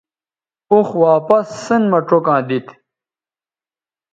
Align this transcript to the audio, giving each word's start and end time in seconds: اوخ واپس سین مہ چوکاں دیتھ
اوخ 0.71 0.87
واپس 1.03 1.47
سین 1.63 1.83
مہ 1.91 1.99
چوکاں 2.07 2.41
دیتھ 2.47 2.71